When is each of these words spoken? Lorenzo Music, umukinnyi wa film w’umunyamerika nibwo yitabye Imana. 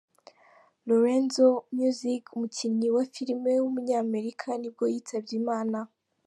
Lorenzo 0.89 1.47
Music, 1.77 2.23
umukinnyi 2.35 2.87
wa 2.95 3.03
film 3.13 3.43
w’umunyamerika 3.63 4.47
nibwo 4.59 4.83
yitabye 4.93 5.33
Imana. 5.43 5.79